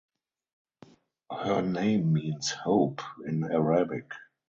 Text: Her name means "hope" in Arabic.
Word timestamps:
Her 1.29 1.61
name 1.61 2.11
means 2.13 2.49
"hope" 2.49 3.01
in 3.27 3.43
Arabic. 3.43 4.11